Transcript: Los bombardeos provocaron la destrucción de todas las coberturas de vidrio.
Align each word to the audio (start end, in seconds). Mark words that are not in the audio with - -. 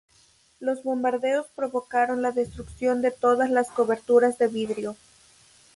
Los 0.59 0.81
bombardeos 0.81 1.45
provocaron 1.55 2.23
la 2.23 2.31
destrucción 2.31 3.03
de 3.03 3.11
todas 3.11 3.51
las 3.51 3.69
coberturas 3.69 4.39
de 4.39 4.47
vidrio. 4.47 4.95